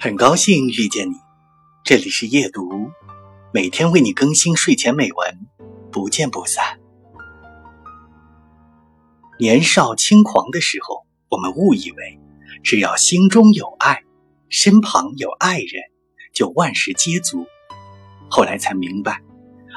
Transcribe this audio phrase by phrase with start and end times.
[0.00, 1.14] 很高兴遇见你，
[1.82, 2.70] 这里是夜读，
[3.52, 5.46] 每天为你更新睡前美文，
[5.90, 6.78] 不见不散。
[9.40, 12.20] 年少轻狂的时候，我们误以为
[12.62, 14.04] 只要心中有爱，
[14.48, 15.82] 身旁有爱人，
[16.32, 17.44] 就万事皆足。
[18.30, 19.20] 后来才明白，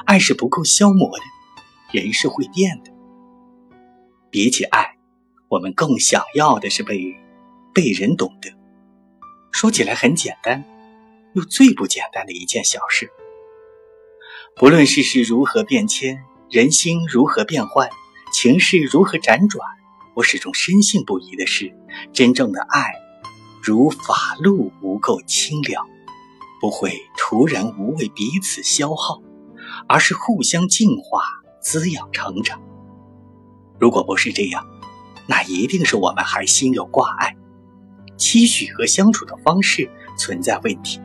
[0.06, 2.92] 爱是不够消磨的，人是会变的。
[4.30, 4.96] 比起爱，
[5.48, 7.16] 我们更想要的是被
[7.74, 8.61] 被人懂得。
[9.52, 10.64] 说起来很简单，
[11.34, 13.12] 又最不简单的一件小事。
[14.56, 17.88] 不论世事如何变迁，人心如何变幻，
[18.32, 19.64] 情势如何辗转，
[20.14, 21.72] 我始终深信不疑的是，
[22.12, 22.94] 真正的爱，
[23.62, 25.86] 如法路无垢清凉，
[26.60, 29.22] 不会徒然无畏彼此消耗，
[29.86, 31.22] 而是互相净化、
[31.60, 32.60] 滋养成长。
[33.78, 34.66] 如果不是这样，
[35.28, 37.36] 那一定是我们还心有挂碍。
[38.22, 41.00] 期许和相处的方式存在问题，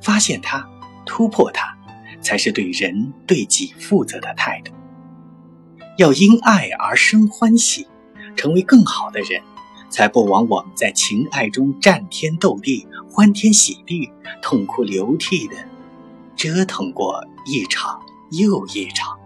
[0.00, 0.64] 发现它，
[1.04, 1.76] 突破它，
[2.20, 4.72] 才是对人对己负责的态度。
[5.98, 7.88] 要因爱而生欢喜，
[8.36, 9.42] 成为更好的人，
[9.90, 14.08] 才不枉我们在情爱中战天斗地、欢天喜地、
[14.40, 15.56] 痛哭流涕的
[16.36, 19.18] 折腾过一场又一场。